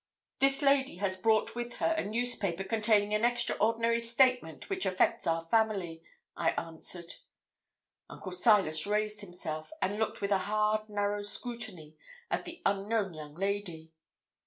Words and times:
'This 0.39 0.63
lady 0.63 0.95
has 0.95 1.15
brought 1.15 1.53
with 1.53 1.75
her 1.75 1.91
a 1.93 2.03
newspaper 2.03 2.63
containing 2.63 3.13
an 3.13 3.23
extraordinary 3.23 3.99
statement 3.99 4.67
which 4.67 4.83
affects 4.83 5.27
our 5.27 5.41
family,' 5.45 6.01
I 6.35 6.53
answered. 6.59 7.17
Uncle 8.09 8.31
Silas 8.31 8.87
raised 8.87 9.21
himself, 9.21 9.71
and 9.79 9.99
looked 9.99 10.19
with 10.19 10.31
a 10.31 10.39
hard, 10.49 10.89
narrow 10.89 11.21
scrutiny 11.21 11.97
at 12.31 12.45
the 12.45 12.63
unknown 12.65 13.13
young 13.13 13.35
lady. 13.35 13.91